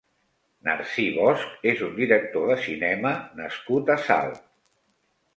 [0.67, 3.11] Narcís Bosch és un director de cinema
[3.41, 4.41] nascut a Salt.